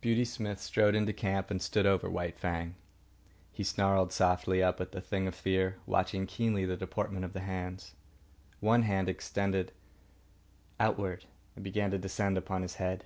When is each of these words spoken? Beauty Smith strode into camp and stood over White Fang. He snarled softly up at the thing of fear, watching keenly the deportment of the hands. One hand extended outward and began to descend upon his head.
Beauty 0.00 0.24
Smith 0.24 0.58
strode 0.58 0.94
into 0.94 1.12
camp 1.12 1.50
and 1.50 1.60
stood 1.60 1.84
over 1.84 2.08
White 2.08 2.38
Fang. 2.38 2.76
He 3.52 3.62
snarled 3.62 4.10
softly 4.10 4.62
up 4.62 4.80
at 4.80 4.92
the 4.92 5.02
thing 5.02 5.26
of 5.26 5.34
fear, 5.34 5.76
watching 5.84 6.26
keenly 6.26 6.64
the 6.64 6.78
deportment 6.78 7.26
of 7.26 7.34
the 7.34 7.40
hands. 7.40 7.92
One 8.60 8.84
hand 8.84 9.10
extended 9.10 9.72
outward 10.80 11.26
and 11.54 11.62
began 11.62 11.90
to 11.90 11.98
descend 11.98 12.38
upon 12.38 12.62
his 12.62 12.76
head. 12.76 13.04